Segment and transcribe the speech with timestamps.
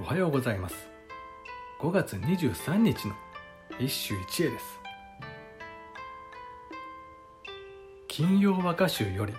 [0.00, 0.88] おはようございます。
[1.80, 3.14] 5月23日の
[3.80, 4.64] 一首一会です。
[8.06, 9.34] 金曜和歌集より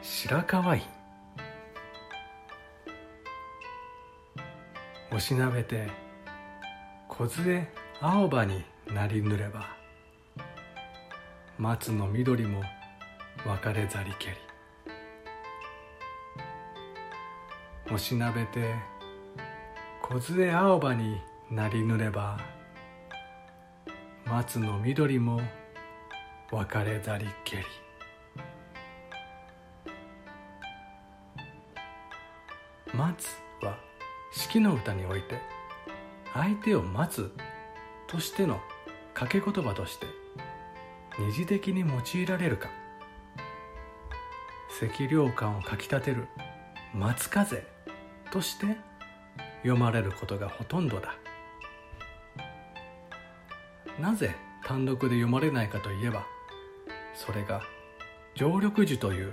[0.00, 0.82] 白河院。
[5.12, 5.88] おしなべて
[7.08, 7.66] 梢
[8.00, 9.66] 青葉になりぬれば
[11.58, 12.62] 松の緑も
[13.44, 14.36] 別れざりけり。
[17.92, 18.93] おしなべて
[20.06, 21.18] 梢青葉に
[21.50, 22.38] なりぬれば
[24.26, 25.40] 松の緑も
[26.52, 27.64] 別れざりけり。
[32.92, 33.28] 松
[33.62, 33.78] は
[34.30, 35.40] 四季の歌において
[36.34, 37.34] 相手を待つ
[38.06, 38.60] としての
[39.14, 40.06] 掛け言葉として
[41.18, 42.68] 二次的に用いられるか。
[44.82, 46.28] 赤涼感をかきたてる
[46.92, 47.66] 松風
[48.30, 48.76] として
[49.64, 51.16] 読まれることがほとんどだ。
[53.98, 54.34] なぜ
[54.64, 56.26] 単独で読まれないかといえば
[57.14, 57.62] それが
[58.34, 59.32] 常緑樹という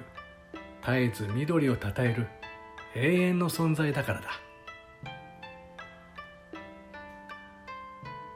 [0.82, 2.28] 絶えず緑をたたえる
[2.96, 4.30] 永遠の存在だからだ。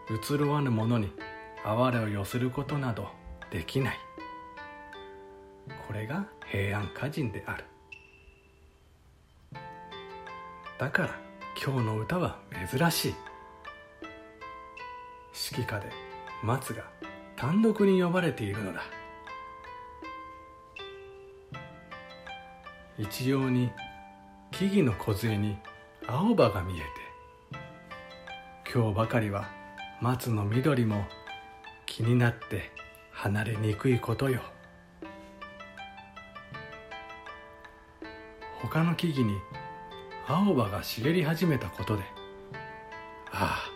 [0.10, 1.12] 移ろわぬものに
[1.64, 3.10] 哀れを寄せることなど
[3.50, 3.98] できない。
[5.88, 7.66] これが平安歌人である。
[10.78, 11.25] だから
[11.58, 12.40] 今日の歌は
[12.70, 13.16] 珍しい。
[15.52, 15.90] 指揮下で
[16.44, 16.84] 松が
[17.36, 18.82] 単独に呼ばれているのだ。
[22.98, 23.72] 一様に
[24.52, 25.58] 木々の梢に
[26.08, 26.86] 青葉が見えて
[28.72, 29.50] 今日ばかりは
[30.02, 31.06] 松の緑も
[31.86, 32.72] 気になって
[33.12, 34.42] 離れにくいことよ。
[38.62, 39.38] 他の木々に
[40.28, 42.04] 青葉が茂り始めたことで。
[43.32, 43.72] ああ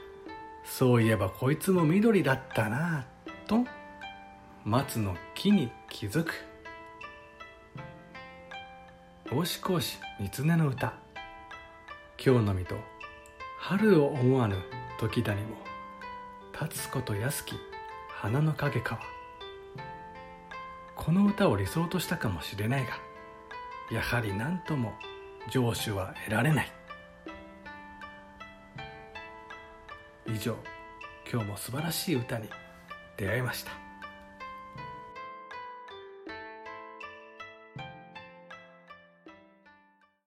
[0.64, 3.06] そういえばこいつも緑だったな
[3.48, 3.66] と
[4.64, 6.34] 松の木に気づく。
[9.32, 10.94] 大志講師三つの歌。
[12.24, 12.76] 今日の実と
[13.60, 14.58] 春を思わぬ
[15.00, 15.56] 時だにも
[16.52, 17.56] 立つこと安き
[18.10, 19.02] 花の影かは
[20.98, 23.00] この歌を理想としたかもしれないが
[23.90, 24.94] やはり何とも
[25.50, 26.72] 成就は得られない。
[30.28, 30.56] 以上
[31.32, 32.48] 今日も素晴らしい歌に
[33.18, 33.89] 出会いました。